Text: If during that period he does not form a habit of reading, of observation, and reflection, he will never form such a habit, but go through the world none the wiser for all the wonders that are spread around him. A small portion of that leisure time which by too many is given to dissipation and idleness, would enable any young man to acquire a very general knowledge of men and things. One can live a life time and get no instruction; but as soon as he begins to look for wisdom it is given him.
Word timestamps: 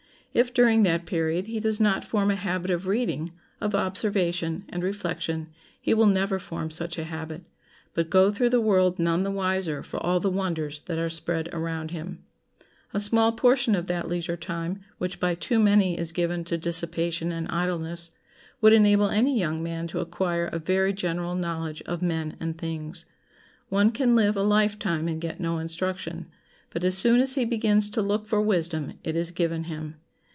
If 0.33 0.53
during 0.53 0.83
that 0.83 1.05
period 1.05 1.47
he 1.47 1.59
does 1.59 1.81
not 1.81 2.05
form 2.05 2.31
a 2.31 2.35
habit 2.37 2.71
of 2.71 2.87
reading, 2.87 3.33
of 3.59 3.75
observation, 3.75 4.63
and 4.69 4.81
reflection, 4.81 5.47
he 5.81 5.93
will 5.93 6.05
never 6.05 6.39
form 6.39 6.69
such 6.71 6.97
a 6.97 7.03
habit, 7.03 7.43
but 7.93 8.09
go 8.09 8.31
through 8.31 8.51
the 8.51 8.61
world 8.61 8.97
none 8.97 9.23
the 9.23 9.29
wiser 9.29 9.83
for 9.83 9.97
all 9.97 10.21
the 10.21 10.29
wonders 10.29 10.79
that 10.85 10.97
are 10.97 11.09
spread 11.09 11.49
around 11.53 11.91
him. 11.91 12.23
A 12.93 12.99
small 13.01 13.33
portion 13.33 13.75
of 13.75 13.87
that 13.87 14.07
leisure 14.07 14.37
time 14.37 14.79
which 14.99 15.19
by 15.19 15.35
too 15.35 15.59
many 15.59 15.97
is 15.99 16.13
given 16.13 16.45
to 16.45 16.57
dissipation 16.57 17.33
and 17.33 17.49
idleness, 17.49 18.11
would 18.61 18.71
enable 18.71 19.09
any 19.09 19.37
young 19.37 19.61
man 19.61 19.85
to 19.87 19.99
acquire 19.99 20.45
a 20.45 20.59
very 20.59 20.93
general 20.93 21.35
knowledge 21.35 21.81
of 21.81 22.01
men 22.01 22.37
and 22.39 22.57
things. 22.57 23.03
One 23.67 23.91
can 23.91 24.15
live 24.15 24.37
a 24.37 24.43
life 24.43 24.79
time 24.79 25.09
and 25.09 25.19
get 25.19 25.41
no 25.41 25.57
instruction; 25.57 26.27
but 26.69 26.85
as 26.85 26.97
soon 26.97 27.19
as 27.19 27.33
he 27.33 27.43
begins 27.43 27.89
to 27.89 28.01
look 28.01 28.25
for 28.25 28.41
wisdom 28.41 28.93
it 29.03 29.17
is 29.17 29.31
given 29.31 29.65
him. 29.65 29.95